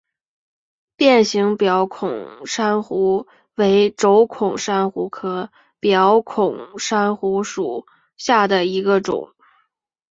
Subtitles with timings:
[0.95, 7.85] 变形表孔珊瑚为轴孔珊瑚科表孔珊瑚属
[8.17, 9.35] 下的一个种。